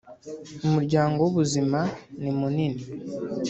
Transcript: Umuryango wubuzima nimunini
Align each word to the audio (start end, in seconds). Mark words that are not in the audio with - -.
Umuryango 0.65 1.17
wubuzima 1.21 1.79
nimunini 2.21 2.83